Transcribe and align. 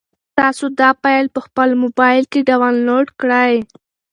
تاسو 0.37 0.65
دا 0.79 0.89
فایل 1.01 1.27
په 1.35 1.39
خپل 1.45 1.69
موبایل 1.83 2.23
کې 2.31 2.39
ډاونلوډ 2.49 3.07
کړئ. 3.21 3.53